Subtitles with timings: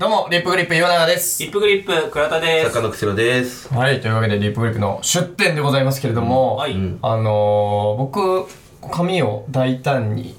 [0.00, 1.42] どうも、リップグリップ岩永です。
[1.42, 2.72] リップグリップ倉田です。
[2.72, 3.68] 坂野くです。
[3.68, 6.98] はい、というわけで、リップグリップの出店でございますけれども、はい、ん。
[7.02, 8.46] あのー、僕、
[8.90, 10.34] 髪を大胆に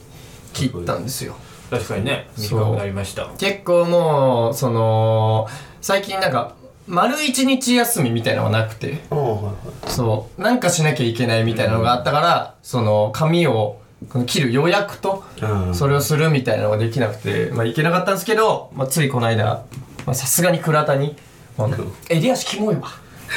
[0.54, 1.36] 切ったんですよ。
[1.70, 2.60] 確かにねそう。
[2.62, 3.28] 短くなりました。
[3.38, 5.48] 結構もう、その、
[5.80, 6.56] 最近なんか、
[6.88, 9.54] 丸一日休みみたいなのがなくて、ああ、はい。
[9.86, 15.76] そう、なんかしなきゃいけないみたいなのがあったから、その、髪をこの切る予約と、はい。
[15.76, 19.64] それをするみたいなのができなくて、まあ、いけなかったんですけど、まあ、ついこの間、
[20.06, 21.16] まあさすがに倉田に、
[21.58, 21.70] まあ
[22.10, 22.88] 襟足キモいわ。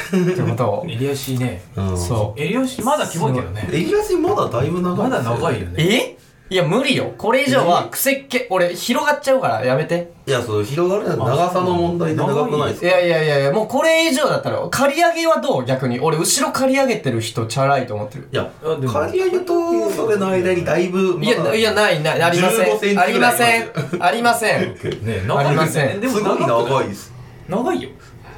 [0.07, 0.85] ってことを。
[0.89, 1.97] 襟足ねうん。
[1.97, 2.41] そう。
[2.41, 4.97] 襟足まだキモいけどね襟足まだだいぶ長い。
[4.97, 5.67] まだ長いよ。
[5.67, 6.17] ねえ？
[6.47, 7.11] いや、無理よ。
[7.17, 10.11] これ以上は、癖っ気、俺、広がっちゃうから、やめて。
[10.27, 12.87] いや、そう、広がるのは長さの問題で長くないですか？
[12.87, 15.65] いやいやいやいや、もうこれ以上だったら、刈り上げはどう？
[15.65, 15.99] 逆に。
[15.99, 18.27] 俺、後ろ刈り上げてる人、チャラいと思ってる。
[18.31, 22.95] いや、あでも刈り上げとそれの間にだいぶ、いや、いや、ない、ない、ありませ15センチん。
[22.95, 23.69] ぐらいありません。
[23.99, 24.59] ありません。
[25.01, 27.11] ね長いよありませんねですもごい長いです。
[27.49, 27.89] 長いよ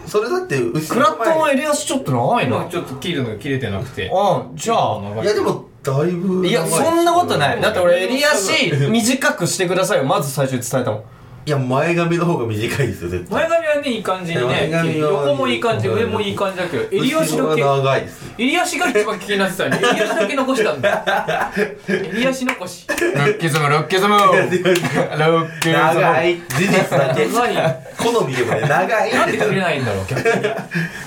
[0.06, 2.56] それだって、後ろクラットの襟足ちょっと長いな。
[2.56, 6.46] 今ちょっと切るのが切れてなくてうん、じゃあ、いや、でも、だいぶ。
[6.46, 7.62] いや、そんなことない。
[7.62, 10.04] だって俺、襟足 短くしてくださいよ。
[10.04, 11.02] まず最初に伝えたもん。
[11.46, 13.48] いや、前髪の方が短いですよ、絶対。
[13.48, 18.34] 前髪はねいい感じにね横もいい感じ上もいい感じだけど襟足だけ後ろが長いです。
[18.38, 21.52] 襟足が一番気になってたのに襟足だけ残したんだ
[21.90, 24.74] 襟足残しルッキズム、ルッキズムルッキズム。
[25.74, 26.36] 長い。
[26.36, 27.26] 事実だけ。
[27.28, 29.14] 何好みでもね、長い。
[29.14, 30.44] なんで切れないんだろう逆に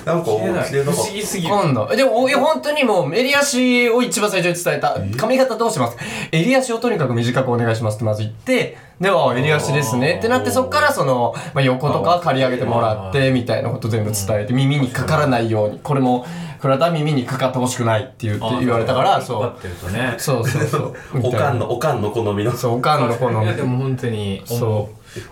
[0.05, 1.87] なんか、切れない不思議すぎる今度。
[1.95, 4.97] でも、いや本当にもう、襟足を一番最初に伝えた。
[5.17, 5.97] 髪型どうします？
[6.31, 15.79] 襟足をとにかく短くお願いしますってまず言って、では、襟足ですねってなって、そっからその、まあ、横とか刈り上げてもらって、みたいなこと全部伝えて、耳にかからないように。
[15.81, 16.25] これも、
[16.61, 19.59] 倉田は耳にかかってほしくないって言って言われたから、そう引っ張っ。
[19.61, 20.93] てるとねそうそうそう。
[21.19, 21.19] た。
[21.27, 22.51] おかんの、おかんの好みの。
[22.51, 24.87] そう、おかんのこのいやでも本当にそ思う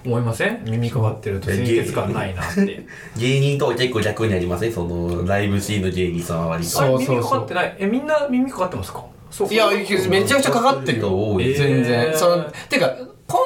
[0.07, 0.61] 思いません？
[0.65, 2.83] 耳かかってると清潔感ないなって
[3.17, 4.73] 芸人とは結構逆にありません？
[4.73, 6.69] その、ライブシーンの芸人さんは割と。
[6.71, 7.75] そうそうそう耳かかってない？
[7.77, 9.03] えみんな耳かかってますか？
[9.29, 9.85] そういや、め
[10.25, 11.09] ちゃくちゃかかってるよ。
[11.33, 12.01] 多い全然。
[12.07, 12.95] えーその、てか、コ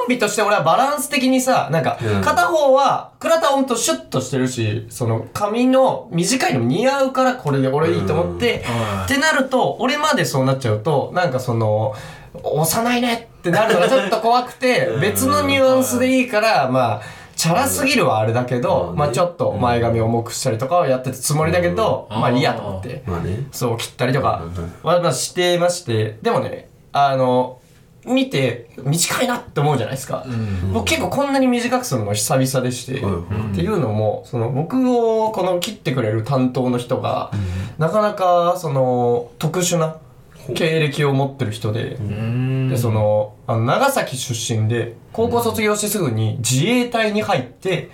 [0.06, 9.04] ンビとして俺はバランス的にさ、なんかうん、片方は、倉田ほんとシュッとしてるし、その、髪の短いの似合うからこれで俺いいと思って、うん。
[9.04, 11.94] ってなると、俺までそうなっちゃうと、なんかその、
[12.44, 15.02] 幼いねってなるのがちょっと怖くてう、ん。
[15.02, 17.02] 別のニュアンスでいいから、まあ、
[17.36, 18.96] チャラすぎるはあれだけど、うん。
[18.96, 22.22] まあちょっと前髪重くしたりとかはやってたつもりだけど、うん。
[22.22, 23.04] まあいいやと思って。
[23.52, 24.44] そう、切ったりとか
[24.84, 27.60] は、まあ、してまして、でもね、あの、
[28.06, 30.26] 見て、短いなって思うじゃないですか。
[30.28, 30.74] うん。
[30.74, 37.32] 僕結構こんなに短くするの久々でして、うんっていうのも、その僕をこの切ってくれる担当の人が、
[37.78, 39.98] なかなかその特殊な
[40.56, 42.70] 経歴を持ってる人で、うん。
[42.70, 47.90] で、その、あの長崎出身で、高校卒業してすぐに自衛隊に入って、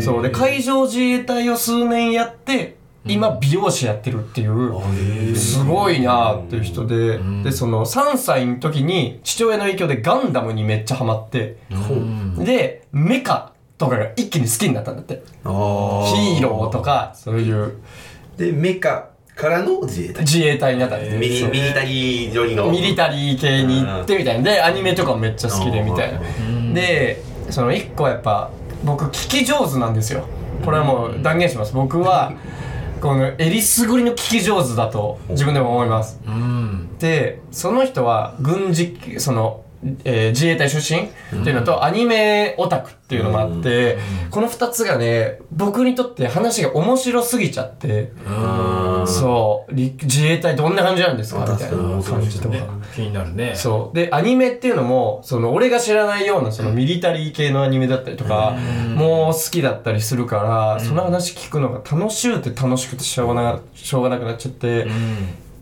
[0.00, 0.22] そう。
[0.22, 15.22] で、海上自衛隊を数年やって、今美容師やってるっていう、すごいなーっていう人で、んで、その3歳の時に父親の影響でガンダムにめっちゃハマって、うんで、メカとかが一気に好きになったんだって。
[15.42, 16.80] ヒーローと。
[16.80, 17.74] か、そういう
[18.36, 20.24] で、メカからの自衛隊。
[20.24, 22.70] 自衛隊になったんですミリ、タリー寄りの。
[22.70, 24.42] ミリタリー系に行ってみたいな。
[24.42, 26.20] で、アニメとかもめっちゃ好きでみたいな。
[26.20, 28.50] んで、その一個やっぱ、
[28.84, 30.26] 僕聞き上手なんですよ。
[30.64, 31.74] これはもう断言します。
[31.74, 32.32] 僕は、
[33.02, 36.20] このえりすぐりの聞き上手だと自分でも思います。
[36.24, 36.96] うん。
[37.00, 39.64] で、その人は軍事、その、
[40.04, 41.00] えー自衛隊出身
[41.40, 43.98] っていうのと、アニメオタクっていうのもあって、
[44.30, 51.44] この二つがね、僕にとって話が面白すぎちゃって、うんそう、り自衛隊どんな感じなんですか？
[51.44, 52.02] あみたいな。
[52.02, 52.56] 感じとか。
[52.94, 53.54] 気になるね。
[53.54, 53.96] そう。
[53.96, 58.56] で、アニメっていうのも、その、俺が知らないような、その、ミリタリー系のアニメだったりとか、
[58.94, 64.90] もう好きだったりするから、その話聞くのが楽しゅうて楽しくてしょうがな、しょうがなくなっちゃって、うん。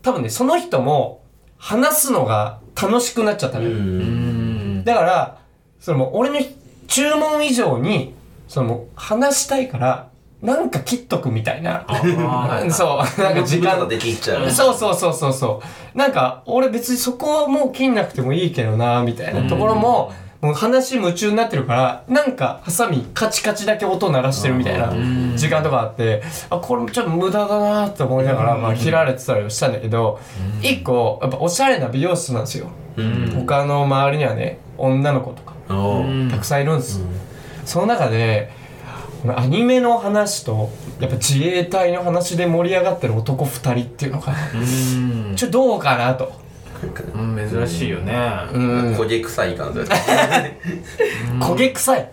[0.01, 1.21] 多分ね、その人も、
[1.57, 3.69] 話すのが楽しくなっちゃったのう。
[3.69, 3.77] よ。
[3.77, 4.79] うん。
[4.79, 4.83] ん。
[4.83, 5.37] だから、
[5.79, 6.39] その俺の
[6.87, 8.13] 注文以上に、
[8.47, 10.10] その話したいから、
[10.41, 11.85] なんか切っとくみたいな。
[12.71, 14.49] そう、なんか時間できちゃう。
[14.49, 15.61] そうそうそうそうそ
[15.93, 15.97] う。
[15.97, 20.11] なんか、俺別にそこはもう切んなくてもいいけどな、みたいなところも、
[20.41, 30.19] もう話夢中になってるから、なんか、ハサミカチカチだけ音鳴らしてるみたいなうん時間とかあって、あ、これちょっと無駄だなって思いながら、まあ切られてたりはしたんだけど、
[30.63, 32.71] 一個、やっぱおしゃれな美容室なんですよ。
[32.97, 33.31] うん。
[33.35, 35.53] 他の周りにはね、女の子とか、
[36.31, 37.01] たくさんいるんです。
[37.63, 38.51] その中で、
[39.21, 44.37] このアニメの話と、やっぱ自衛隊の話で盛り上がってる男二人っていうのかな。
[44.55, 45.35] うん。
[45.35, 46.41] ちょ、どうかなと。
[47.49, 48.13] 珍しいよね。
[48.51, 48.95] うん。
[48.95, 49.95] 焦げ臭い感じだ
[51.39, 52.09] 焦げ臭い。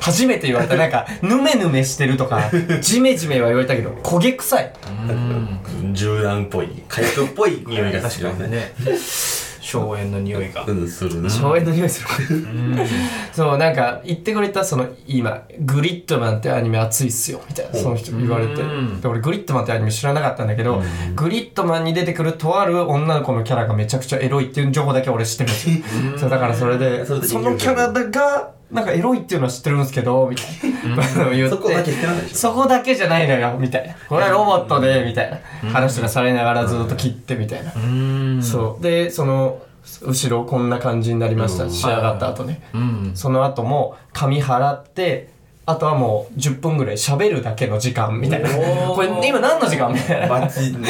[0.00, 0.76] 初めて言われた。
[0.76, 2.50] なんかぬめぬめしてるとか
[2.80, 4.72] ジメジメは言われたけど焦げ臭い。
[5.08, 5.94] うん。
[5.94, 8.72] 柔軟っぽい火薬っぽい匂いがす確かにね
[9.64, 10.64] 荘園の匂いが。
[10.66, 12.08] うんするな荘園の匂いする。
[13.32, 18.60] そうなんか言ってくれたその今グリッドマンってアニメ熱いっすよみたいなその人言われて。
[18.60, 19.00] うん。
[19.00, 20.82] で俺グリッドマンってアニメ知らなかったんだけど
[21.16, 25.76] グリッドマンに出てくるとある女の子のキャラがめちゃくちゃエロいっていう情報だけ俺知ってるんですよ。
[26.18, 30.46] そうだからそれでそれでそのキャラがなんかエロいっていうのは知ってるんですけどみたい
[31.16, 32.34] な言ってそこだけ知ってないでしょ。
[32.36, 33.94] そこだけじゃないのよみたいな。
[34.08, 35.70] これはロボットでみたいな。
[35.70, 37.72] 話とかされながらずっと切ってみたいな。
[37.72, 38.42] うん。
[38.42, 38.82] そう。
[38.82, 39.62] でその
[40.02, 41.70] 後ろこんな感じになりました。
[41.70, 42.62] 仕上がった後ね。
[42.74, 43.12] うん。
[43.14, 45.32] その後も髪払って
[45.66, 48.50] あとはもう10分ぐらい喋るだけの時間みたいな。
[48.50, 50.28] これ今何の時間みたいな。
[50.28, 50.88] バッチね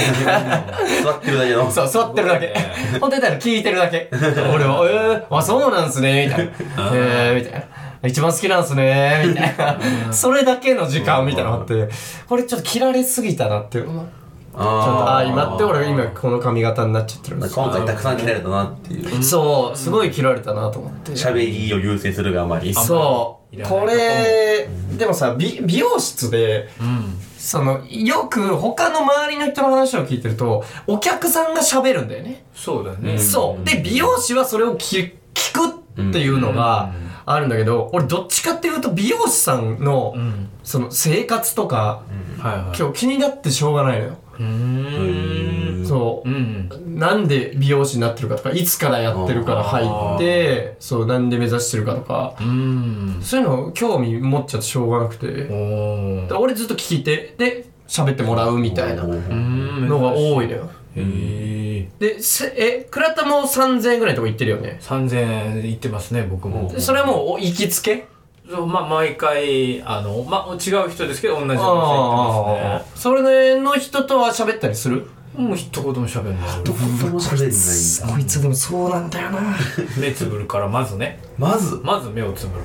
[1.02, 2.54] 座ってるだけの そう座ってるだけ。
[3.00, 4.08] 本当にたら聞いてるだけ。
[4.12, 6.52] 俺は「えー、あそうなんすね」みたいな
[6.92, 7.66] 「えー」みたいな。
[8.06, 10.12] 一番好きなんすねみたいな。
[10.12, 11.88] それだけの時間みたいなのがあって、
[12.28, 13.78] これちょっと切られすぎたなって。
[13.78, 14.08] いうのが。
[14.54, 17.58] ちょっと、ああー、今って俺今この髪型になっちゃってるんです。
[17.58, 19.22] よ今回たくさん切られたなっていう。
[19.22, 21.12] そう、すごい切られたなと思って。
[21.12, 22.72] 喋りを優先するがあまり。
[22.72, 23.62] そう。
[23.62, 27.18] これ、でもさ、美美容室で、うん。
[27.36, 32.44] その、よく他の周りの人の話を聞いてると、お客さんが喋るんだよね。
[32.54, 33.18] そうだね。
[33.18, 33.64] そう。
[33.64, 36.92] で、美容師はそれを聞聞くっていうのが
[37.26, 40.48] あるんだけど、俺どっちかっていうと美容師さんのう、ん。
[40.62, 42.02] その生活とか、
[42.38, 44.16] 今日気になってしょうがないのよ。
[44.38, 45.86] うーん。
[45.86, 46.28] そう。
[46.28, 46.32] う。
[46.32, 46.68] ん
[46.98, 53.18] なんで美容師になってるかとか、いつからやってるから入って、そう、なんで目指してるかとか、うん。
[53.22, 55.48] そういうの興味持っちゃってしょうがなくて。
[56.38, 59.88] 俺ずっと聞いて、で、喋ってもらうみたいなうん。
[59.88, 60.70] のが多いのよ。
[60.96, 66.70] へえで、せえ、倉田も3000円ぐらいのとこ行ってるよね？3000円いってますね僕も。
[66.72, 68.06] でそれはもうお行きつけ？
[68.50, 75.00] そうまあ毎回あのまあ違う人ですけど同じお店行ってそれの人とは喋ったりする？
[75.00, 75.14] ますね
[75.48, 76.62] もう一言も喋んない。
[76.64, 78.14] どこも喋れないんだ。
[78.14, 79.40] こいつでもそうなんだよな。
[79.98, 81.18] 目つぶるからまずね。
[81.38, 81.80] まず？
[81.82, 82.64] まず目をつぶる。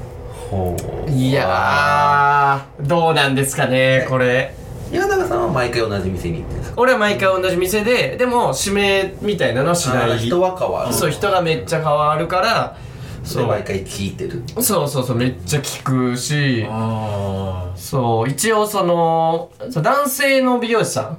[0.52, 0.76] ほ
[1.08, 1.10] う。
[1.10, 4.54] いやー、どうなんですかね、これ。
[4.92, 6.82] 岩永さんは毎回同じ店に行ってるんですか？
[6.82, 10.18] 俺は毎回同じ店で、でも指名みたいなのはしない。
[10.18, 12.78] 人は変わるそう、人がめっちゃ変わるから、
[13.24, 13.44] そう。
[13.44, 21.18] で毎回聞いてるそうそうそう、めっちゃ聞くし、あそう、一応その、そう男性の美容師さ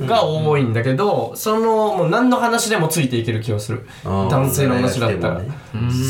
[0.00, 3.86] んが多いんだけど、その、もう何の話でもついていける気がする。
[4.04, 5.38] あー男性の話だったら。
[5.38, 5.48] ね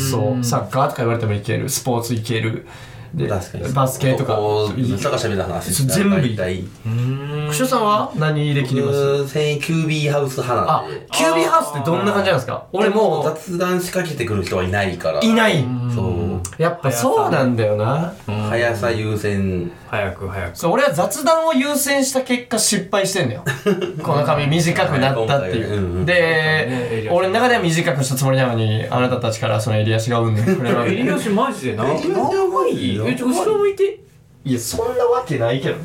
[0.09, 2.65] そう、サッカーとか言われてもいける、スポーツいける。
[3.13, 3.73] で、確かに。
[3.73, 4.35] バスケとか。
[4.35, 6.63] こう人が喋る話そう全部大体。
[6.63, 7.49] ーうん。
[7.49, 9.17] くしょさんは何で切ります？
[9.19, 9.87] 僕専キュー。
[9.87, 12.65] ビーハウス派なあんで、キュービーハウスってどんな感じなんですか？
[12.71, 15.21] 俺もう、雑談仕掛けてくる人はいないから。
[15.21, 15.63] いない。
[15.93, 16.22] そう
[16.57, 18.13] やっぱそうなんだよな。
[18.25, 23.43] 速さ優先早く早くそう、俺は雑談を優先した結果失敗してんだよ。
[24.03, 26.05] この髪短くなったっていう。
[26.05, 30.55] で、俺の中では短くしたつもりなのに、あなたたちからその襟足がうんねん。
[30.55, 30.85] これは。
[30.85, 33.99] 襟足マジでな長いえちょ後ろ向いて
[34.45, 35.75] いや、そんなわけないけど。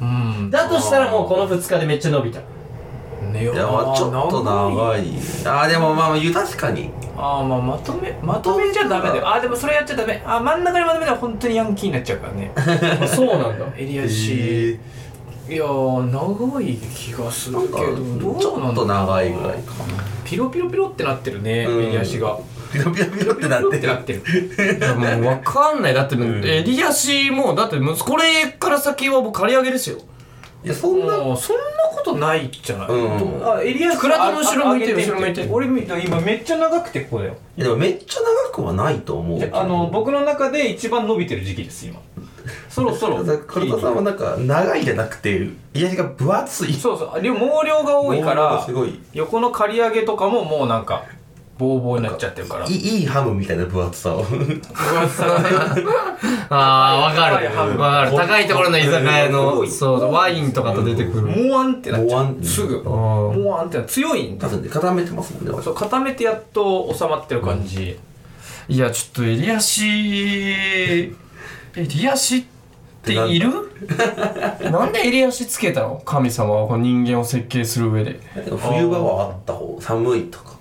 [0.00, 2.40] うんだとしたらもうこの2日でめっちゃ伸びた。
[3.32, 3.42] ね。
[3.42, 5.00] いやまあちょっと長い
[5.44, 6.90] あーでもまあまあ確かに。
[7.16, 9.28] ああまあまとめまとめちゃダメだよ。
[9.28, 10.22] あーでもそれやっちゃダメ。
[10.24, 12.52] あー真ん中にまとめたら本当にヤンキーになっちゃうからね。
[12.56, 13.66] あそうなんだ。
[13.76, 14.72] 襟足。
[15.48, 19.72] いやー長い気がするけどちょっと長いぐらいか
[20.24, 21.84] ピロピロピロってなってるねうん。
[21.86, 22.38] 襟足が。
[22.70, 23.88] ピロピロピロってなってる。
[23.88, 24.22] なってる。
[24.96, 25.94] もうわかんない。
[25.94, 29.96] だって、襟足もう、だってもうこれから先は僕刈り上げですよ。
[30.64, 31.36] いやそんなそんな
[31.94, 33.46] ことないじゃない、うん。
[33.46, 37.36] あ襟足倉田の後ろ向いて後ろ向いて俺み今めっちゃ長くてここだよ。
[37.56, 39.50] いやでもめっちゃ長くはないと思う。
[39.52, 42.00] あの僕の中で一番伸びてる時期です今。
[42.68, 43.24] そろそろ。
[43.46, 46.72] 黒田さんはなんか長いじゃなくて癒しが分厚い。
[46.74, 47.22] そうそう。
[47.22, 48.98] 量毛量が多いか毛量がらすごい。
[49.12, 51.04] 横の刈り上げとかももうなんか
[51.58, 54.62] ボーボーになっちゃってるからいいいいハムみたいな分厚さを分
[55.04, 55.82] 厚さがね
[56.50, 56.56] あ
[56.96, 57.36] あ、わかる。
[57.36, 58.16] 高いハムわかる。
[58.16, 61.22] 高いところの居酒屋すの、そう、ワインとかと出てくる。
[61.26, 67.98] もわんってなっちゃうんすぐんもわんってな強いんだ固めてますもんねそう固めてやっと収まってる感じ、
[68.68, 69.84] いや、ちょっと襟足、
[71.74, 72.44] 襟足っ
[73.02, 73.50] ている
[74.70, 78.20] なんで襟足つけたの神様はこの人間を設計する上で。
[78.58, 80.57] 冬場はあった方寒いとか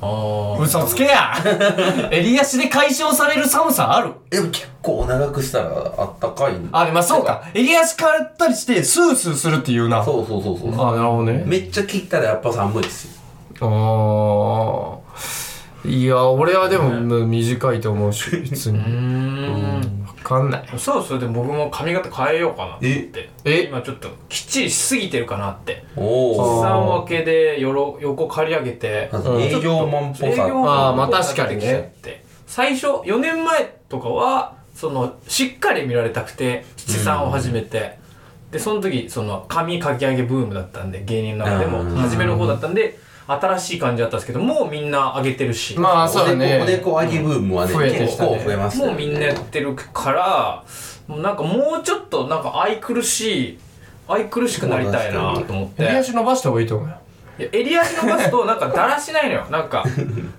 [0.00, 1.32] 嘘つけや。
[2.12, 4.12] 襟足で解消される寒さある？
[4.30, 5.66] でも結構長くしたら
[5.98, 7.42] あったかいんあ、でまあそうか。
[7.52, 10.04] 襟足変わったりして、スースーするっていうな。
[10.04, 10.72] そうそうそうそう。
[10.88, 11.42] あ、なるほどね。
[11.46, 13.10] めっちゃ切ったらやっぱ寒いですよ。
[13.60, 16.90] ああいや俺はでも
[17.26, 18.78] 短いと思うし別に。
[18.80, 19.80] うーん。
[19.80, 20.64] 分かんない。
[20.76, 23.30] そうそれで僕も髪型変えようかなって。
[23.44, 23.62] え？
[23.62, 25.84] 今ちょっときっちりしすぎてるかなって。
[25.96, 26.62] おお。
[26.62, 30.26] 三分けでよろ横刈り上げて営業マンっぽさ。
[30.26, 31.94] 営業あーまあ確かにね。
[32.46, 37.98] 最初4年前とかはそのしっかり見られたくて七三を始めて、
[38.50, 41.96] でその時その髪かき上げブームだったんで芸人の中でもうん。
[41.96, 46.60] 初めの方だったんで新しい感じだったんですけどもうみんな上げてるし、まあそうだね。
[46.62, 48.38] おでこ上げブームはね、増えてき結たね。
[48.38, 48.92] 構増えましたよね。
[48.92, 50.64] もうみんなやってるから
[51.06, 53.58] もうなんかもうちょっとなんか愛くるしい
[54.08, 55.84] 愛くるしくなりたいなと思って。
[55.84, 56.96] 襟足伸ばした方がいいと思うよ。
[57.38, 59.46] いや襟足伸ばすとなんかだらしないのよ。
[59.50, 59.84] なんか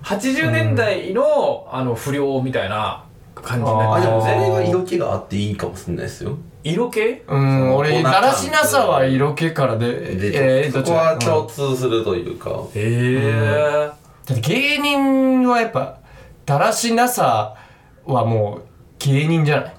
[0.02, 3.04] 80年代のあの不良みたいな
[3.34, 6.36] 感じになあ、ってでも全員は色気があっていいかもしれないですよ。
[6.62, 7.22] 色気？
[7.26, 9.88] うん俺だらしなさは色気からで。
[9.90, 11.32] で、そこはえーどっちだ？
[11.32, 12.50] 共通するというか。
[12.74, 13.90] へえ
[14.26, 15.98] だって芸人はやっぱ
[16.46, 17.56] だらしなさ
[18.04, 18.62] はもう
[18.98, 19.74] 芸人じゃない。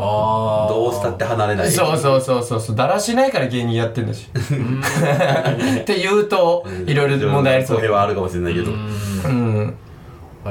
[0.00, 1.70] ああどうしたって離れない。
[1.72, 2.76] そうそうそうそうそう。
[2.76, 4.28] だらしないから芸人やってんだし。
[4.30, 7.76] って言うといろいろ問題ありそう。
[7.78, 8.70] それはあるかもしれないけど。
[8.70, 9.74] うん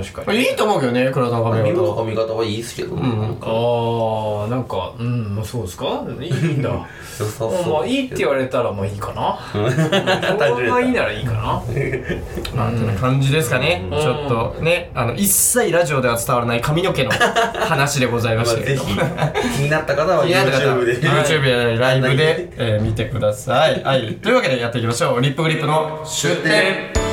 [0.03, 0.39] 確かに。
[0.39, 1.95] いいと思うけどね倉田の髪型。
[1.95, 2.99] 髪型はいいですけど、ん。
[2.99, 3.47] なんか。
[3.47, 6.03] ああなんかうんまあそうですか？
[6.21, 6.69] いいんだ。
[7.19, 7.51] 良さそう。
[7.73, 9.37] まあいいって言われたらまあいいかな。
[9.51, 11.39] 評判がいいならいいかな。
[12.55, 13.99] まあてな感じですかねうん。
[13.99, 14.55] ちょっと。
[14.61, 20.99] ねあの一切ラジオでは伝わらない髪の毛の話でございままあしたけどぜひ気になった方は YouTube で。
[21.01, 23.83] YouTube やライブで、えー見てください。
[23.83, 24.15] はい。
[24.21, 25.21] というわけでやっていきましょう。
[25.21, 27.06] リップグリップの出店。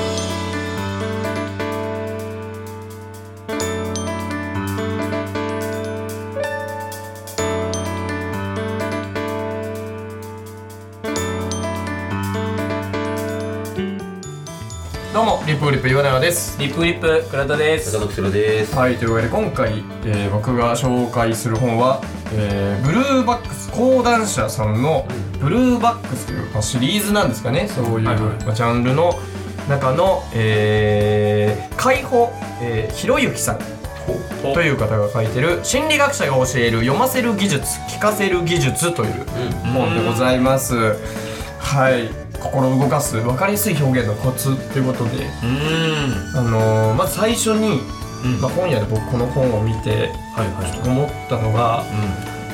[15.84, 16.58] プ岩永です。
[16.58, 17.92] リップリップ倉田です。
[17.92, 18.74] 中野ろです。
[18.74, 22.00] はい、というわけで今回、えー僕が紹介する本は、
[22.32, 25.06] えーブルーバックス講談社さんの
[25.42, 27.68] ブルーバックスという、まあ、シリーズなんですかね。
[27.68, 28.44] そういう、はいはい。
[28.46, 29.12] まあジャンルの
[29.68, 33.58] 中の、えー、海保、えー、ひろゆきさん
[34.54, 39.26] という方が書いてる心理学者が教える読ませる技術聞かせる技術という
[39.74, 40.96] 本でございます。
[41.58, 45.26] はい心を動かす分かりやすい表現のコツということで
[46.36, 47.80] あのーまず最初に、
[48.24, 48.40] うん。
[48.40, 51.84] まあ、本屋で僕この本を見てはいはい思ったのが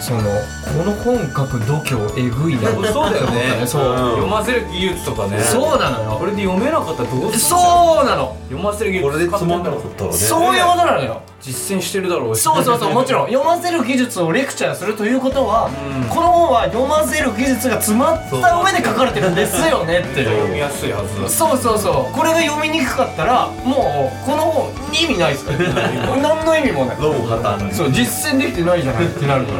[0.00, 3.42] そのこの本書く度胸えぐいなってそうだよね。
[3.52, 5.38] 思ったそう、読ませる技術とかね。
[5.40, 6.18] そうなのよ。
[6.18, 8.36] これで読めなかったらどうするそうなの。
[8.48, 11.22] 読ませる技術これでつまんなかったらねそういうことなのよ。
[11.40, 12.42] 実践してるだろうし。
[12.42, 13.26] そうそうそうもちろん。
[13.28, 16.08] 読ませる技術をレクチャーするということは、うん。
[16.08, 20.36] この本は読ませる技術が詰まった上で書かれてるんですよねっていう。
[20.36, 21.28] 読みやすいはずだ。
[21.28, 22.16] そうそうそう。
[22.16, 25.52] これが読みにくかったらもうこの本意味ないですか？
[25.56, 26.96] ら何の意味もない。
[27.00, 29.04] ロボ破綻そう実践できてないじゃない。
[29.06, 29.52] ってなるか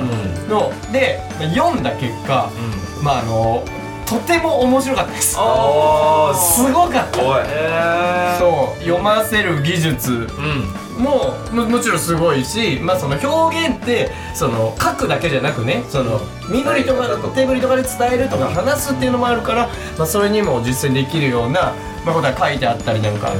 [0.48, 1.20] ら、ので
[1.54, 2.48] 読んだ結果
[3.02, 3.62] まああの
[4.06, 5.36] とても面白かったです。
[5.38, 7.20] あすごかった。
[7.46, 10.12] えそう読ませる技術。
[10.12, 16.20] うんもももちろんすごいし、まあ、その表現ってその書くだけじゃなくねその
[16.50, 17.28] 身振りとか伝え方と。
[17.28, 23.32] か手振りとかで伝えるとか話すっていうのもあるから、まあ、それにも実践できるような、まあ、ことが書いてあったりなんか。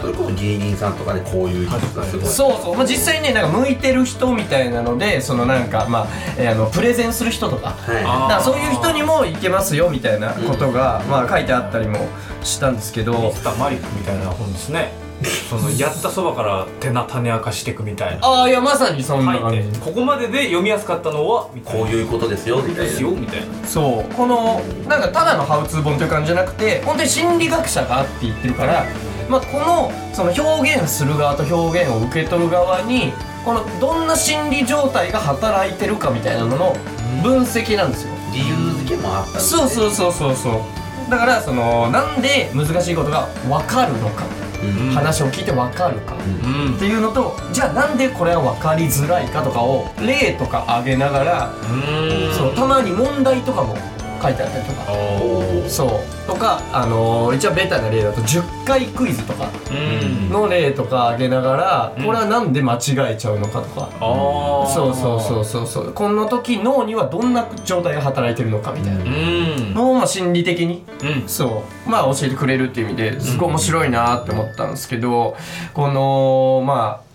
[0.00, 2.26] それこそ芸人さんとかでこういう技術がすごい。
[2.26, 7.70] そうそう、まあ、実際にねなんか向いてる人みたいなのでそのなんかまあ、えーあのプレゼンする人とか。
[7.70, 8.02] はい。
[8.04, 11.98] からそういう人にもいけますよみたいなことが、まあ、書いてあったりも
[12.42, 18.26] したんですけど、ミスターマリックみたいな本ですねそのやったそばから手な種明かしていくみたいな。
[18.26, 19.80] ああいやまさにそんな書感じ。
[19.80, 23.66] ここまでで読みやすかったのはこういうことですよみたいですなよみたいな。
[23.66, 24.14] そう。
[24.14, 28.84] このなんかただのハウツー本という感じじゃなくて本当に心理学者がって言ってるから、
[29.28, 33.12] まあ、このその表現する側と表現を受け取る側に
[33.44, 36.76] このどんな心理状態が働いてるかみたいなのの
[37.22, 38.14] 分析なんですよ。
[38.32, 41.10] 理由付けもあったそうそうそうそうそう。
[41.10, 44.47] だからそのなんで難しいことが分かるのか、うん
[44.94, 46.76] 話を聞いて分かるか、うん。
[46.76, 52.34] っていうのとじゃあなんでこれは分かりづらいかとかを例とか挙げながら、うん。
[52.34, 53.76] そうたまに問題とかも
[54.22, 56.26] 書いてあったりとか、そう。
[56.26, 60.30] とかあのー一応ベタな例だと10回クイズとかうん。
[60.30, 62.04] の例とか挙げながら、うん。
[62.04, 65.92] これはなんで間違えちゃうのかとか、ああそうそうそうそうそう。
[65.92, 69.04] この時脳にはどんな状態が働いてるのかみたいな。
[69.04, 69.74] うん。
[69.74, 71.28] のをまあ心理的にうん。
[71.28, 71.90] そう。
[71.90, 75.36] まあ教えてくれるっていう意味ですごい面白いなって思ったんですけど、
[75.74, 77.08] このまあ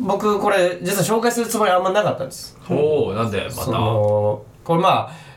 [0.00, 2.56] 僕これ実は紹介するつもりあんまなかったんです。
[2.70, 5.27] おおなんでまそたのこれまあ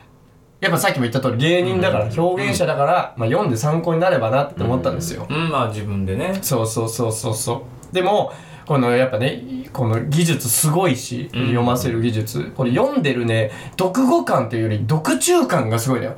[0.62, 5.26] やっぱさっきも言った通り芸人だから、表現者だから、まあ読んで参考になればなって思ったんですよ。
[5.28, 7.94] うんまあ自分でねそうそうそうそうそう。
[7.94, 8.32] でも、
[8.64, 9.42] このやっぱね、
[9.72, 12.52] この技術すごいし、読ませる技術。
[12.56, 16.16] これ読んでるね、読後感っていうより読中感がすごいのよ。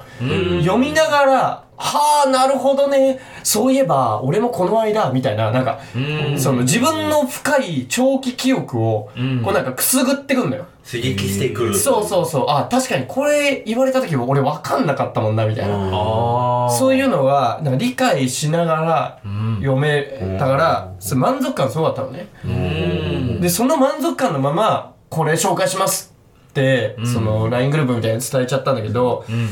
[0.61, 3.19] 読みながら、はあ、なるほどね。
[3.43, 10.67] そういえば、俺もこの間、みたいな、なんか、うんその自分の深い長期記憶を、うんこうなんかくすぐってくんのよ。
[10.85, 11.75] 刺激してくる。
[11.75, 12.47] そうそうそう。
[12.49, 16.69] あ、確かにこれ言われた時俺分かんなかったもんな、みたいな。
[16.71, 22.29] そういうのが、なんか理解しながらうん読めたから、満足感すごかったのね。
[22.45, 26.15] うんで、その満足感のまま、これ紹介します
[26.51, 29.49] って、その LINE グループみたいに伝えちゃったんだけど、うん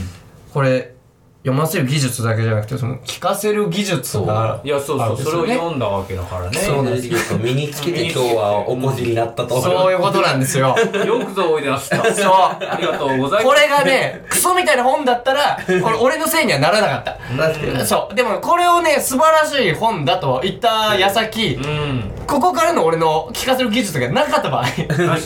[0.52, 0.91] これ、
[1.44, 5.58] 読ませる技術だけじゃなくて、その聞かせる技術がいやそうあそうそれを。
[5.58, 7.38] 読んだわけだからねそうなんですよ。
[7.38, 9.60] 身につけて今日はおこじになったと。
[9.60, 10.76] そういうことなんですよ。
[11.04, 17.04] よくぞおいでなすった そうありがとうございますこれがね、クソみたいな本だったら、これ俺のせいにはならなかっ
[17.76, 17.86] た。
[17.86, 18.14] そう。
[18.14, 25.16] でもこれをね、素晴らしい本だと言った矢先、うんここからの俺の聞かせる技術がなかった場合、確か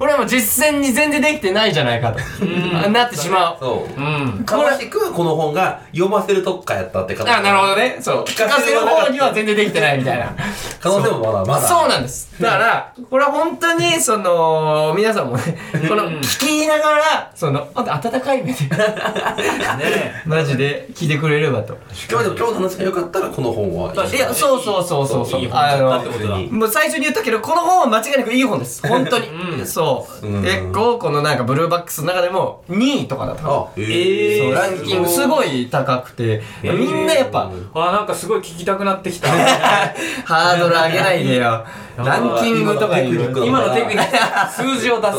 [0.00, 2.44] 俺はもう実践に全然できてないじゃないかと、
[2.90, 3.56] なってしまう。
[3.60, 4.00] そう。
[4.00, 5.59] にうんかましくはこの本が
[5.92, 7.30] 読ませる特化やったって形。
[7.30, 7.98] あ、なるほどね。
[8.00, 8.24] そう。
[8.24, 10.34] 聞かせる方には全然できてないみたいな。
[10.80, 11.68] 可能性もまだまだ。
[11.68, 12.30] そうなんです。
[12.40, 21.76] だから、これは本当に、その、皆さんもね、この、聞きながら、その、ほんと温かい目で、 ねマジで聞いてくれればと。
[22.10, 23.92] 今日でも今日の話が良かったらこの本は。
[23.92, 25.40] いや、そうそうそうそうそう。
[25.40, 28.80] いい本だったってことだあのもう最初に言ったけど、この本は間違いなくいい本です。
[28.86, 29.28] 本当に。
[29.28, 30.26] うんそう。
[30.26, 39.28] うん結構、このなんかブルーバックスの中でも2位とかだったあ、えそう、えランキングすごい高くて、ーみんなやっぱ、あなんかすごい聞きたくなってきた
[40.24, 41.64] ハードル上げないでよ。
[41.96, 42.98] ランキングとか。
[42.98, 45.18] 今のテクニック数字を出す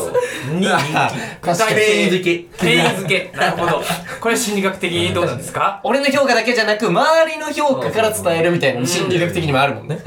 [0.50, 0.60] 2
[1.40, 2.94] 具体ペン的付け。
[2.98, 3.82] 付けなるほど
[4.20, 5.80] これ心理学的にどうなんですか？
[5.84, 9.98] 俺の評価だけじゃなく、周りの評価から伝えるみたいなの心理学的にもあるもんね。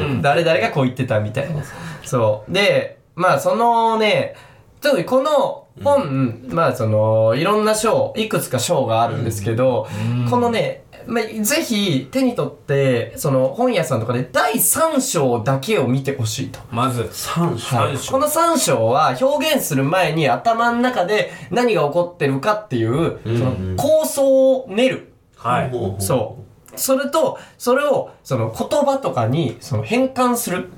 [0.00, 1.62] うん誰々がこう言ってたみたいな。
[2.04, 2.52] そう。
[2.52, 4.34] で、まあそのね、
[4.80, 9.86] 特にこの本、まあその、いろんな賞、いくつか賞があるんですけど、
[10.28, 16.60] このね、まあ、ぜひ手に取って、その本屋さんとかで第3章だけを見てほしいと。
[16.70, 17.76] まず三章。
[17.76, 25.12] はい、この3章は表現する前に頭の中で何が起こってるかっていう、その構想を練る。
[25.36, 26.51] はいそう。
[26.76, 30.70] それと、それを、その言葉とかに、その変換する。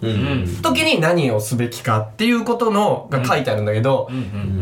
[0.62, 4.08] 時に何をすべきかっていうことの、が書いてあるんだけど、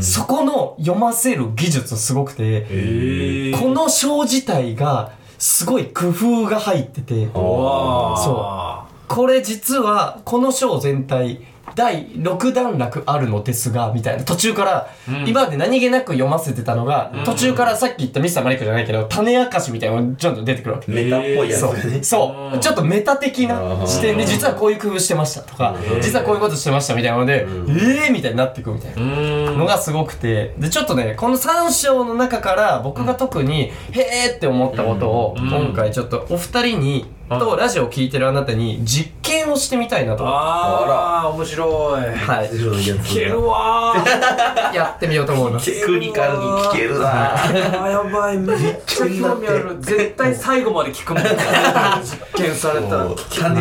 [0.00, 9.08] そこの読ませる技術すごくて、えこの章自体が、すごい工夫が入ってて、わそう。
[9.08, 11.40] これ実は、この章全体、
[11.74, 14.24] 第6段落あるのですが、みたいな。
[14.24, 15.28] 途中から、うん。
[15.28, 20.90] 今まで何気なく読ませてたのが、途中からさっき言ったミスターマリックじゃないけど、種明かしみたいなのがちょっと出てくるわけ。
[20.92, 22.02] メタっぽいやつそね。
[22.02, 22.58] そう。
[22.58, 29.02] ちょっとメタ的な視点で、実はこういう工夫してましたとか、実はこういうことしてましたみたいなので、えーみたいになっていくみたいな。
[29.02, 29.58] うん。
[29.58, 35.48] のがすごくて、で、ちょっとね、この3章の中から僕が特に、へーって思ったことを、うん。
[35.48, 37.06] 今回ちょっとお二人に、
[37.38, 42.02] とラジオを聞いてるあなたに実験をしてみたいなと、ああ面白い。
[42.14, 44.74] はい、聞けるわー。
[44.76, 47.08] やってみようと思いまクニカルに聞けるな。
[47.88, 48.36] やばい。
[48.38, 49.76] めっちゃ興味ある。
[49.80, 51.22] 絶対最後まで聞くもん。
[51.22, 52.96] 実験された。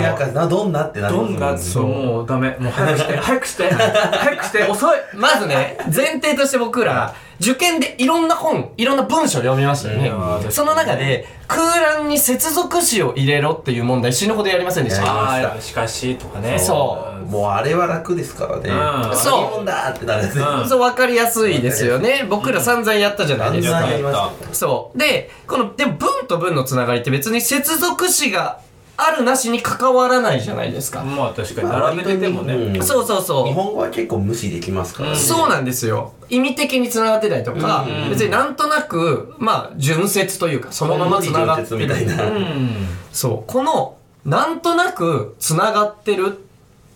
[0.02, 1.84] らかしなどんなってなりますどんなそう。
[1.84, 2.56] もうダメ。
[2.60, 3.18] もう早くして。
[3.18, 3.70] 早くして。
[3.74, 4.64] 早くして。
[4.64, 4.98] 遅い。
[5.14, 10.10] まずね、前提として僕ら、受験でいろんな本、いろんな文章を読みましたよね。
[10.10, 10.52] うん。
[10.52, 15.04] その中で、空欄に接続詞を入れろっていう問題死ぬほどやりませんでした。
[15.06, 16.60] ああしかしとかね。
[16.60, 17.26] そう。
[17.26, 18.70] もうあれは楽ですからね。
[18.70, 19.18] うん。
[19.18, 20.36] そう何もんだってなるやつ。
[20.36, 20.70] ねうん。
[20.70, 22.28] そう、わかりやすいですよね。
[22.30, 24.32] 僕ら散々やったじゃないですか。
[24.54, 24.98] そう。
[24.98, 28.60] で、この、でも文と文のつながりって別に接続詞が
[29.04, 31.04] あるなしに関わらないじゃないですか。
[31.04, 33.48] まあ確かに並べててもねうんそうそうそう。
[33.48, 36.14] 日本語は結構無視できますからねそうなんですよ。
[36.30, 41.78] 意味的に繋がってたりとか、うん別になんとなく、まあ、純説というか、そのまま繋がってる。
[41.78, 42.70] みたいなうん
[43.12, 43.52] そう。
[43.52, 46.38] この、なんとなく繋がってる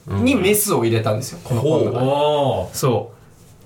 [0.08, 3.12] にメスを入れたんですよ、この本のそ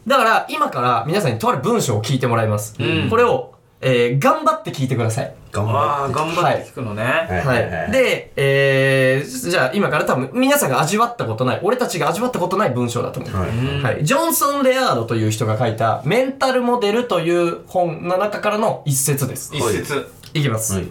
[0.05, 0.09] う。
[0.09, 2.75] だから、今から皆さんにとある文章を聞いてもらいます。
[2.79, 5.33] うんこれを、えー、頑張って聞いてください。
[5.51, 7.91] 頑あ張ってあ頑張って聞くのねはい。
[7.91, 13.35] で、えー、じゃあ今から多分皆さんが味わったことない、俺たちが味わったことない文章だと思う。
[13.35, 14.03] はいうんはい。
[14.03, 19.55] ジョンソン・レアードという人が書いた、メンタルモデルという本の中からの一節です。
[19.55, 20.73] 一節いきます。
[20.75, 20.87] はい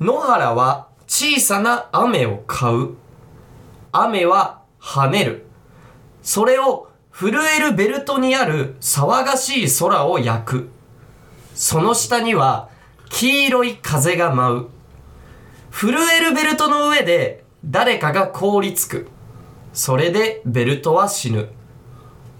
[0.00, 2.94] 野原は小さな雨を買う。
[3.92, 5.44] 雨は跳ねる。
[6.22, 10.70] それを震えるベルトにある騒がしい空を焼く。
[11.60, 12.70] その下には
[13.10, 14.68] 黄色い風が舞う。
[15.70, 19.08] 震えるベルトの上で誰かが凍りつく。
[19.74, 21.50] それでベルトは死ぬ。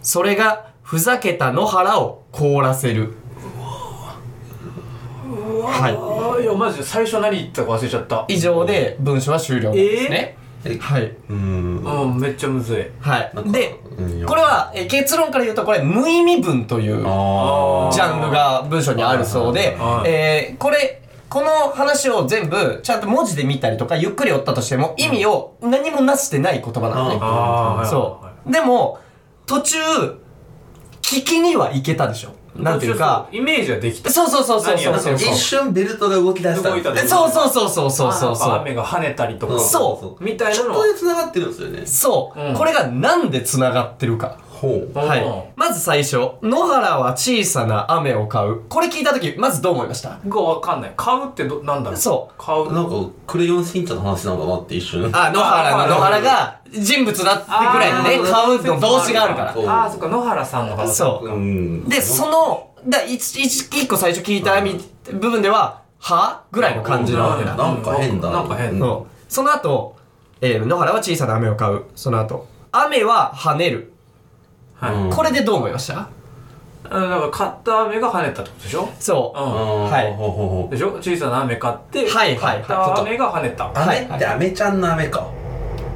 [0.01, 3.13] それがふざけた野原を凍らせる。
[5.65, 8.37] はあいやマジで最初何言ったか忘れちゃったい。
[8.37, 10.39] 以上で文章は終了なんですね。
[10.39, 10.40] え
[10.81, 11.13] はい。
[11.29, 11.83] うん。
[11.83, 27.89] うんめっちゃむずいはいでうん、これはえ結論から言うとこれ無意味文というあジャンルが文章にあるそうでは、いえーこれ、この話を全部ちゃんと文字で見たりとかゆっくり追ったとしても意味を何もなしてない言葉なのね。
[27.89, 28.53] そう。
[28.53, 28.99] でも、
[29.47, 29.79] 途中、
[31.03, 32.33] 聞きにはいけたでしょ。
[32.63, 35.15] なんていうか、イメージはできたそうそうそうそうそうそう。
[35.15, 38.53] 一瞬ベルトが動き出したたねそうそうそうそうそうそうあそう。
[38.61, 41.87] 雨が跳ねたりとかそうみたいちょっなのはとで繋がってるんですよね。
[41.87, 44.39] そう、うんこれがなんで繋がってるか。
[44.61, 44.99] ほう。
[44.99, 45.25] はい。
[45.25, 45.43] うん。
[45.57, 48.61] まず最初、野原は小さな雨を買う。
[48.69, 50.19] これ聞いたとき、まずどう思いました？
[50.29, 50.93] がわかんない。
[50.97, 51.99] 買うってどなんだろう。
[51.99, 52.35] そう。
[52.37, 52.73] 買う。
[52.73, 55.11] なんか、クレヨンしんちゃんの話なのかなって一瞬。
[55.13, 59.55] あ、野原の野原が人物だってぐらいのね、買うの動詞があるから。
[59.73, 60.95] ああそっか野原さんの話。
[60.95, 61.27] そう。
[61.29, 61.89] うん。
[61.89, 64.79] で、その、だ一一一個最初聞いたみ
[65.13, 66.45] 部分では、は？
[66.51, 67.55] ぐらいの感じなわけだ。
[67.55, 68.79] なんか変だなんか変。
[68.79, 69.33] そう。
[69.33, 69.97] その後、
[70.41, 71.85] えー野原は小さな雨を買う。
[71.95, 73.93] その後、雨は跳ねる。
[74.81, 74.95] はい。
[74.95, 75.11] うん。
[75.11, 76.09] これでどう思いました？
[76.85, 78.89] うんだから買った雨が跳ねたってことでしょ？
[78.99, 79.39] そう。
[79.39, 79.91] うん。
[79.91, 80.13] はい。
[80.15, 80.93] ほうほうほうでしょ？
[81.01, 82.63] 小さな雨買ってはいはいはい。
[82.63, 83.69] 買った雨が跳ねた。
[83.69, 85.29] はい雨ってアメちゃんの雨か。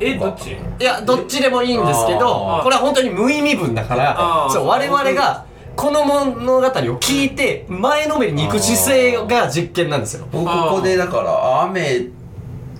[0.01, 0.51] えどっち？
[0.51, 10.27] いや、どっちでもいいんですけどこれは本当に無意味文だからそう、我々が、この物語を聞いて、前のめりに行く姿勢が実験なんですよ。
[10.33, 12.09] 僕ここでだから雨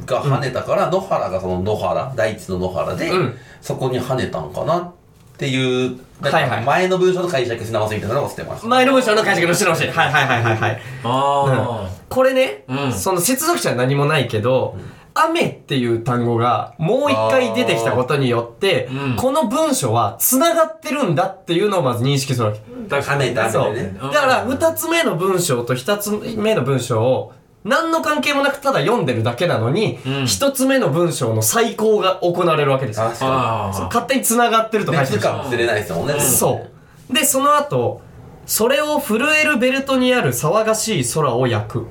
[0.05, 3.35] が跳ねたから野原がその野原大地の野原で、うん。
[3.63, 4.93] そこに跳ねたんかなっ
[5.37, 6.59] ていうだかはいはい。
[6.61, 9.87] ら前の文章の解釈し直せみたいなのを捨てます、前の文章の解釈のし直し。
[9.87, 9.91] はい。
[9.91, 10.81] はいはいはいはい。
[11.05, 12.93] あこれね、うん。
[12.93, 14.77] その接続詞は何もないけど、
[15.15, 22.61] 雨っていう単語がもう一回出てきたことによって、うんこの文章は繋がってるんだっていうのをまず認識するわけ。
[22.91, 23.71] あ跳ねたそう。
[23.71, 27.33] 雨でねだから、二つ目の文章と一つ目の文章を、
[27.65, 33.07] 何の関係もなくただ読んでるだけなのに、うん一つ目の文章の最高が行われるわけですよ。
[33.09, 36.67] 勝手に繋がってるとに書いてる別かもしれないですもんね、そ
[37.11, 37.13] う。
[37.15, 38.03] で、その後、
[38.47, 41.87] それを震えるベルトにある騒がしい空を焼く。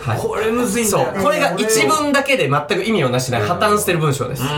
[0.00, 0.18] はい。
[0.18, 1.22] これむずいんだよそう。
[1.22, 4.42] これが一文だけで全く意味をなしない破綻してる文章です。
[4.42, 4.48] うん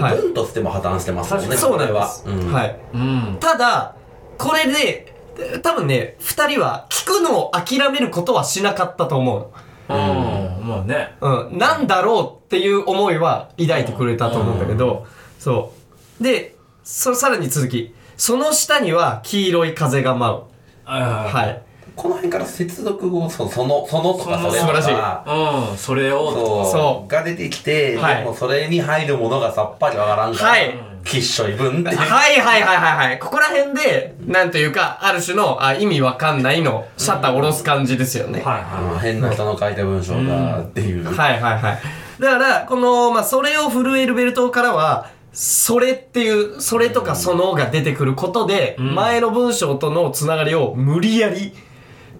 [0.00, 1.94] はい文としても破綻してますもんねそうなんです。
[1.94, 2.80] は、うんはい。
[2.94, 3.94] うんただ、
[4.38, 5.14] これで、
[5.62, 9.46] 多分ね、二人は聞くのを諦めることはしなかったと思う
[9.94, 11.48] うんまあねの。
[11.48, 11.58] うん。
[11.58, 15.06] なんだろうっていう思いは抱いてくれたと思うんだけど、
[15.38, 15.72] そ
[16.20, 16.22] う。
[16.22, 17.94] で、そさらに続き。
[18.16, 20.42] その下には黄色い風が舞う。
[20.84, 21.70] はい。
[21.96, 25.24] この辺から接続語そそのそのとかそれとか
[25.70, 33.18] うんそれをそうそうが出てきて、はいでもそれに入るものがさっぱりわからんから、はいきっしょい文ってはいはいはいはいはい。
[33.18, 38.42] ここら辺で、なんというか、ある種の、あ、意味わかんないの、シャッター下ろす感じですよね。
[38.42, 41.78] はいあのは変な人の書いた文章だっていう、はいはいはい。
[42.20, 51.52] だから、この、まあ、それを震えるベルトからは、それっていう、それとかそのが出てくることで、ん前の文章とのつながりを無理やり、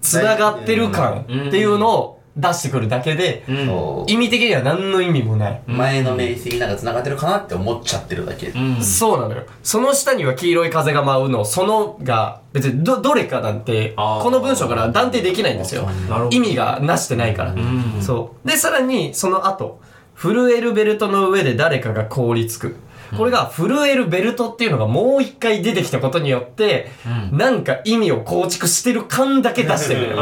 [0.01, 5.61] つながってる感っていうのを出してくるだけで、いうん意味的には何の意味もない。
[5.67, 9.43] 前の名詞になんか繋がってるかなって思っちゃってるだけ、うんそうなのよ。
[9.63, 15.87] その下には黄色い風が舞うの、そのが、別にど、どれかなんて、あーこの文章から断定できないんですよ。
[16.29, 17.51] 意味がなしてないから。
[17.51, 18.47] んそう。
[18.47, 19.79] で、さらに、その後、
[20.15, 22.75] 震えるベルトの上で誰かが凍りつく。
[23.17, 26.89] これが震えるベルトっていうのがもう一回出てきたことによって、
[27.31, 30.15] うんなんか意味を構築してる感だけ出してる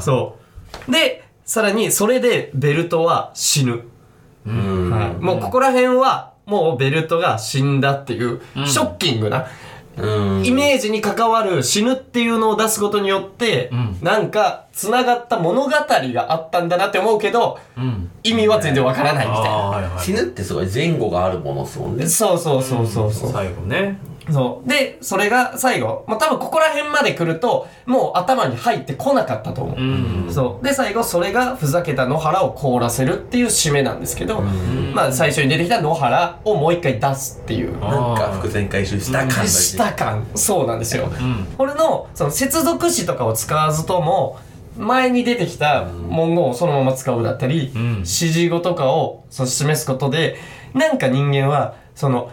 [0.00, 0.36] そ
[0.88, 0.92] う。
[0.92, 3.82] で、さらに、それでベルトは死ぬ。
[4.46, 4.90] うん。
[4.90, 8.66] はい、もうここら辺は、もうベルトが死んだっていう、ん。
[8.66, 9.46] ショッキングな、
[9.96, 10.46] うん。
[10.46, 13.98] イメージに関わる死ぬっていうのを出すことによって、うん。
[14.02, 18.10] なんか、繋がった物語があったんだなって思うけど、うん。
[18.22, 19.50] 意味は全然わからないみたいな。
[19.50, 20.00] はいはい。
[20.00, 22.06] 死ぬってすごい前後があるものですもんね。
[22.06, 23.32] そうそうそうそうそう。
[23.32, 23.98] 最後ね
[24.30, 24.68] そう。
[24.68, 29.78] で、それが最後、まあ、多分ここら辺まで来ると、もう頭に入ってこなかったと思う。
[29.78, 30.64] うんそう。
[30.64, 34.40] で、最後、それがふざけた野原を凍らせるっていう締めなんですけど、
[34.94, 37.78] まあ、最初に出てきた野原をもう一回出すっていう。
[37.80, 40.26] なんか伏線回収した感した感。
[40.34, 41.06] そうなんですよ。
[41.06, 44.38] んこれの、その接続詞とかを使わずとも、
[44.76, 50.36] 前に出てきた文言をそのまま使うだったり、うん指示語とかをそう示すことで、
[50.72, 52.30] なんか人間は、その、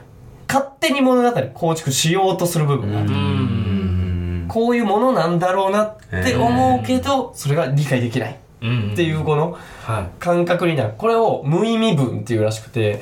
[0.52, 3.10] 勝手に物語構築しようとする部分がある。
[3.10, 10.94] うんこういうものなんだろうなって思うけど、それが理解できないうんっていうこのは感覚になる。
[10.98, 13.00] これを無意味分っていうらしくて、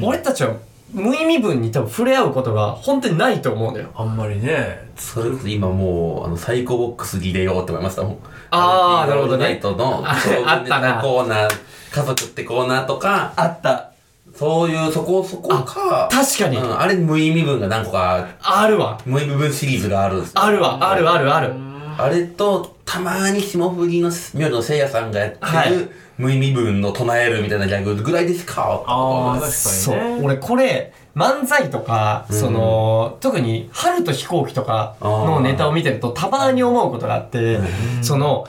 [0.00, 0.54] 俺たちは
[0.92, 3.88] 無意味分に多分触れ合うことが本当にないと思うんだよ。
[3.96, 8.18] あんまりねそれこそ今もう、あの、サイコボックス入れようって思いましたもん。
[8.52, 10.14] あーなるほどねナイトの、 あ
[10.46, 11.50] あったなコーナー、
[11.90, 13.90] 家族ってコーナーとか、あった。
[14.34, 16.08] そういう、そこそこか。
[16.10, 19.00] 確かにうん、あれ無意味分が何個か、あるわ。
[19.06, 20.90] 無意味分シリーズがあるんですよあるわ。
[20.90, 21.54] あるあるある。
[21.96, 28.84] あれと、たまーに霜降りの妙のせいやさんがやってる、はい無意味分の唱えるみたいなギャグぐらいですか？
[28.86, 30.20] ああ確かそうにね。
[30.22, 37.58] 俺これ、漫才とか、その、特に、春と飛行機とかのネタを見てると、たまに思うことがあって、
[38.00, 38.46] その、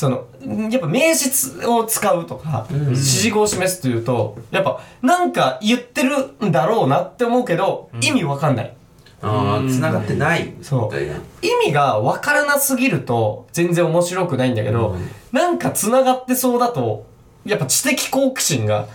[0.00, 0.24] その、
[0.70, 1.30] やっぱ名詞
[1.66, 8.72] を使うとか、指示語を示すというと、やっぱ、なんか言ってるんだろうなって思うけど、意味わかんない。
[9.20, 10.54] ああ、繋がってない。
[10.62, 10.84] そう。
[10.86, 15.10] みたいな意味がわからなすぎると全然面白くないんだけど、うん。
[15.32, 17.04] なんか繋がってそうだと、
[17.44, 18.86] やっぱ知的好奇心が、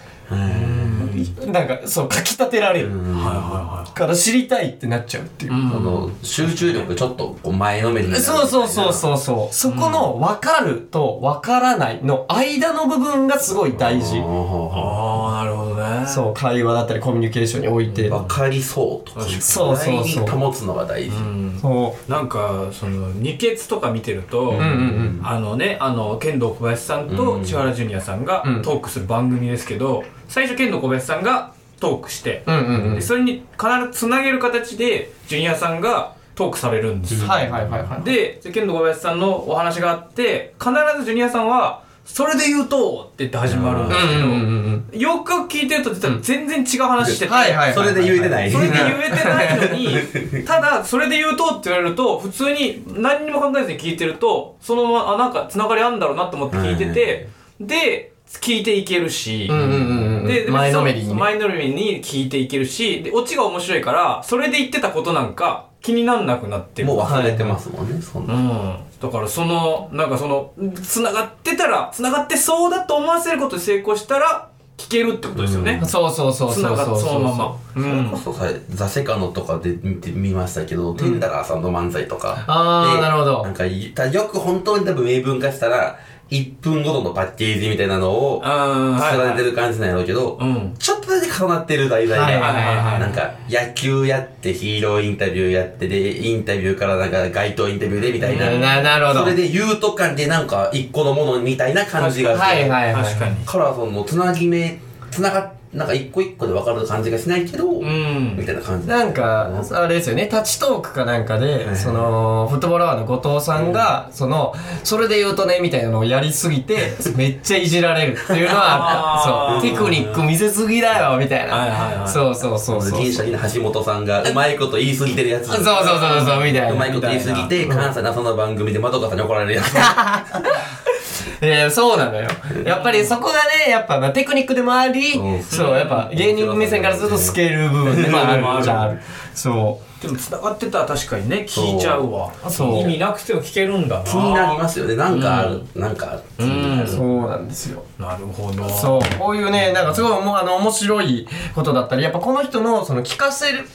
[1.56, 2.94] なんかそう、かき立てられる。
[2.94, 5.54] うんはいはから知りたいってなっちゃうっていう。
[5.54, 5.72] いはい。
[5.72, 9.56] この集中力ちょっとこう前のめりになるそうそうそうそうそう。
[9.56, 14.20] そこの分かると分からないの間の部分がすごい大事。
[14.20, 16.06] ああなるほどね。
[16.08, 18.10] そう、会話だったりコミュニケーションにおいて。
[18.10, 21.58] 分かりそうとかそうそうそう保つのが大事、うん。
[21.62, 24.54] そなんかその二血とか見てると、う。
[24.54, 25.22] うんうんうん。
[25.24, 33.02] あのね、あの、剣道小林さんと千原ジュニアさんがうんトークする番組ですけど、最初剣道小林さんがトークして、うんうんうんで。
[33.02, 37.28] それに必ずつなげる形で、ジュニアさんがトークされるんですよ。
[37.28, 38.04] はいはいはいはい。
[38.04, 45.00] で、剣道小林さんのお話があって、必ずジュニアさんは、それで言うとって言って始まるんですけど、うんうんうんうん。
[45.00, 47.74] よく聞いてると実は全然違う話してて、はいはいはい。
[47.74, 57.28] それで言えてないそれで言えてないのに、 ただ、それで言うとって言われると、普通に何にも考えずに聞いてると、そのまま、あ、なんか繋がりあんだろうなと思って聞いてて、
[57.60, 60.28] で、聞いていけるし、うんうんうんうん。
[60.28, 61.14] で、で前のめりにね。
[61.14, 66.88] 前のめりに聞いていけるし、で、オチが面白いから、それで言ってたことなんか気になんなくなってる。
[66.88, 68.80] もう忘れてますもんね、そんうな、ん。
[69.02, 70.52] だからその、なんかその、
[70.84, 75.80] 繋がってたら、繋がってそうだと思わせることで成功したら、聞けるってことですよね。
[75.86, 77.58] そうそうそうそうそう繋がってそのまま。
[77.76, 78.18] うそれんこ。
[78.18, 85.98] そさザ・セカンドとかで見て見ましたけど、テンダラーさんの漫才とかであーなるほどなんかよく本当に多分明文化したら
[86.30, 90.74] 1分ごとのパッケージみたいなのをうん、はい連ねてる感じなんやろうけど、うん。
[90.80, 99.20] ちょっとだけ重なってる題材が、はいはいはいはいなんか野球やってヒーローインタビューやってでインタビューからなんか街頭インタビューでみたいな、ななるほど。
[99.22, 103.04] それで言うと感でなんか一個のものみたいな感じがして、はいはいはい。
[103.04, 103.36] 確かに。
[103.46, 104.80] カラーソンのつなぎ目
[105.12, 108.36] つながなんか一個一個で分かる感じがしないけど、うん。
[108.38, 108.88] みたいな感じ。
[108.88, 114.54] なんか、あれですよね、タッチトークかなんかで、その、フットボールアワーの後藤さんが、その、
[114.86, 118.14] それで言うとね、みたいなのをやりすぎて、 めっちゃいじられる。
[118.14, 122.06] っていうのはそう、テクニック見せすぎだよ、みたいはいはいはな。
[122.06, 122.08] い。
[122.08, 123.02] そうそうそうそう。
[123.02, 125.48] 銀シャリの橋本さんがうまいこと言い過ぎてるやつ。
[125.48, 126.72] そうそうそうそう、みたいな。
[126.72, 129.74] うまいこと言い過ぎて関西のその番組で窓かさんに怒られるやつ
[131.42, 132.28] いや、そうなのよ。
[132.66, 133.34] やっぱりそこが
[133.66, 138.64] ね、やっぱまあテクニックでもありうん、そう、やっぱ芸人目線からするとスケール部分でもある。
[138.64, 139.02] じゃある。
[139.34, 142.32] そでも繋がってたら確かにね、聞いちゃうわ。
[142.50, 142.82] そう。
[142.82, 144.04] 意味なくても聞けるんだな。
[144.04, 144.96] 気になりますよね。
[144.96, 146.86] なんかある、なんか気になう。
[146.86, 146.92] る。
[146.92, 147.84] そうなんですよ。
[147.98, 148.70] なるほど。
[148.70, 153.68] そう、こういうね、なんかすごいもうあの面白いことだったり、やっぱこの人のその聞かせる、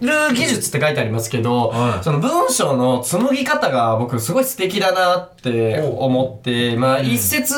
[0.00, 7.54] 技術って書いてありますけど、はいその文章の紡ぎ方が僕すごい素敵だなって思って、まあ一節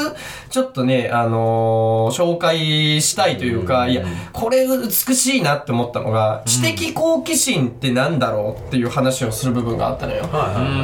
[0.51, 10.29] ちょっとね、あのー紹介したいというか、いや、これ美しいなって思ったのが、知的好奇心ってなんだろうっていう話をする部分があったのよ。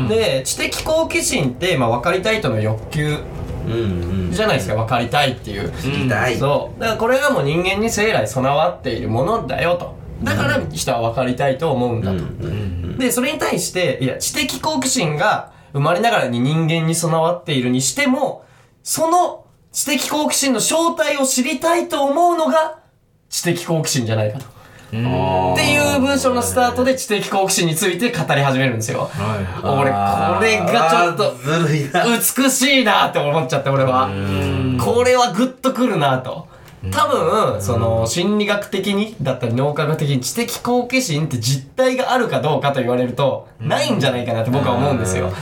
[0.09, 3.19] で、知的好奇心って、まあ分かりたいとの欲求
[3.67, 5.73] うんうんじゃないですか、分かりたいっていう。
[6.39, 6.81] そう。
[6.81, 9.98] だからこれがもう人間に生来備わっているものだよと。
[10.23, 12.99] だから人は分かりたいと思うんだと。
[12.99, 18.45] で、それに対して、いや、知的好奇心が生まれながらに人間に備わっているにしても、
[18.83, 22.79] その知的好奇心の正体を知りたいと思うのが
[23.29, 24.59] 知的好奇心じゃないかと。
[24.89, 29.11] っていう文章のスタートで知的好奇心について語り始めるんですよ。
[29.13, 31.37] は俺、これがちょっと
[32.43, 34.09] 美しいなって思っちゃって、俺は。
[34.83, 36.48] これはグッとくるなと。
[36.91, 45.33] 多分、その、心理学的に、だったり脳科学的に知的好奇心って実体があるかどうかと言われると、ないんじゃないかなって僕は思うんですよ。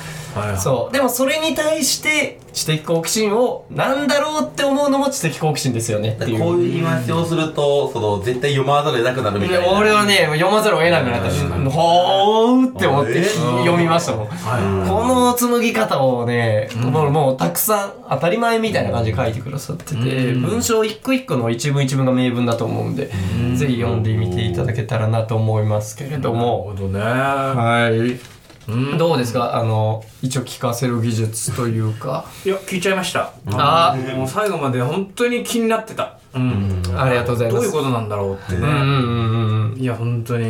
[0.41, 0.95] はいはいそう。
[0.95, 6.41] でもそれに対して知的好奇心をなんだろうって思うのも知的好奇心ですよねっていう。
[6.41, 9.79] こういう言い回しをすると、その、絶対読まざるを得なくなるみたいな。
[9.79, 14.27] 俺はね、読まざるを得なくなったし、うんほーって思ってえ読みましたもん。
[14.27, 23.11] はいこの紡ぎ方をね、もうもうたくさん当たり前みたいな感じで書いてくださってて、うん文章一個一個の一文一文が名文だと思うんで、
[23.57, 26.63] ぜひ読んでみていただけたらなと思いますけれどなるも。
[26.63, 27.01] ほどね。
[27.01, 28.36] はい。
[28.69, 29.57] うんどうですか？
[29.57, 32.25] あの、一応聞かせる技術というか。
[32.45, 33.33] いや、聞いちゃいました。
[33.53, 36.19] あもう最後まで本当に気になってた。
[36.35, 36.83] うん。
[36.95, 37.63] ありがとうございます。
[37.63, 38.59] どういうことなんだろうってね。
[38.59, 39.79] うんうんうんうん。
[39.81, 40.45] いや、本当に、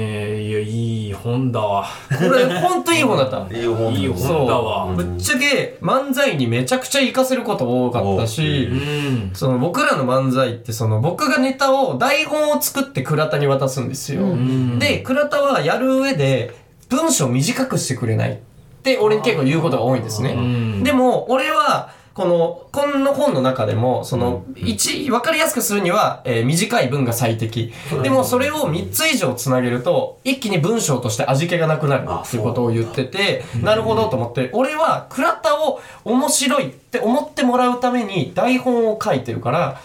[0.48, 1.86] いや、いい本だわ。
[2.08, 3.54] これ、ほんといい本だった。
[3.56, 4.86] いい本いい本だわ。
[4.92, 9.30] ぶっちゃけ漫才にめちゃくちゃ活かせること多かったしう、ん。
[9.34, 14.22] その僕らの漫才ってその僕がネタを台本を作って倉田に渡すんですよ。
[14.22, 18.36] んで、倉田はやる上で文章短くしてくれないっ
[18.82, 20.32] て俺に結構言うことが多いんですね。
[20.32, 20.82] うん。
[20.84, 27.74] でも俺はこの、この本の中でも、その、一、わかりやすくするには、えー短い文が最適。
[28.02, 39.80] でもそれを3つ以上つなげると、一気に文章として味気がなくなるっていうことを言ってて、なるほどと思って、俺は倉田を面白いって思ってもらうために台本を書いてるから、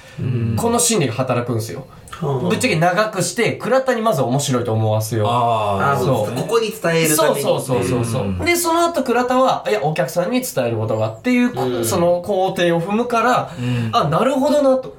[0.56, 1.86] この心理が働くんですよ。
[2.22, 5.28] ぶっちゃけ長くして、倉田にまず面白いと思わせよう。
[5.28, 6.06] ああ、そう。
[6.28, 7.42] そうここに伝えるために。
[7.42, 11.86] そうそうそうそうそう、うんでその後倉田はいやお客さんに伝えることがっていう、うん。
[11.86, 13.90] その工程を踏むから、ん。
[13.94, 14.96] あなるほどなと、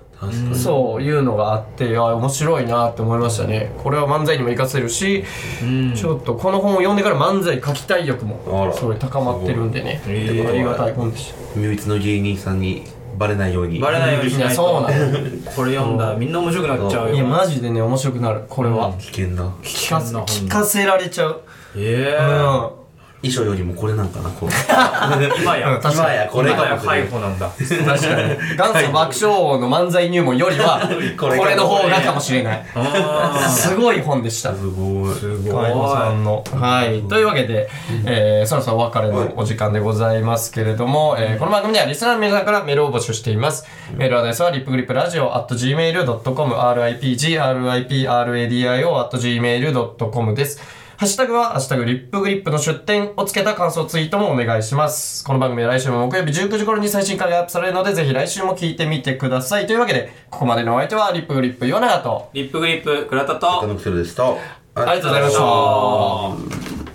[0.54, 3.72] そういうのがあってあ面白いなって思いましたね。
[3.82, 5.24] これは漫才にも活かせるし、
[5.62, 5.94] うん。
[5.94, 12.84] ちょっとこの本を読んでから漫才書きたい欲あもらすごい高まってるんでねありがたい本でした身内の芸人さんに
[13.22, 13.78] バレないように。
[13.78, 14.54] バレないようにしないと。
[14.56, 15.10] そうなの。
[15.54, 17.14] これ読んだらみんな面白くなっちゃうよ。
[17.14, 18.42] いやマジでね面白くなる。
[18.48, 21.40] これは、危険な聞かせ危険な本聞かせられちゃう、
[21.76, 22.24] ええ。
[22.24, 22.81] うん
[23.22, 24.50] 衣装よりもこれなんかなこう。
[25.40, 25.96] 今や、確かに。
[25.96, 27.48] 今やこれ今や解放なんだ。
[27.48, 28.36] 確かに。
[28.58, 30.80] 元祖爆笑王の漫才入門よりは
[31.16, 32.66] こ これれの方がかもしれない。
[32.74, 34.52] あすごい本でした。
[34.52, 35.12] すごい。
[35.12, 35.52] あ、すご
[35.94, 36.42] さんの。
[36.52, 37.02] はい。
[37.02, 37.68] というわけで、
[38.04, 43.64] えー、そろそろお別れのお時間でございますけれども、えー、この番組ではリスナーの皆さんからメールを募集しています。
[43.94, 47.70] メールアドレスは、リップグリップラジオ at gmail.com、ripgradio
[48.98, 50.81] at gmail.com です。
[50.96, 55.24] ハッシュタグは、ハッシュタグリップグリップの出典をつけた感想ツイートもお願いします。
[55.24, 59.66] この番組は来週も木曜日19時頃に最新回がアップされるので、ぜひ来週も聞いてみてください。
[59.66, 64.34] というわけで、ここまでのお相手は、リップグリップ岩永と、リップグリップ、倉田と中、野クセルでしたあ
[64.74, 66.81] りがとうございました。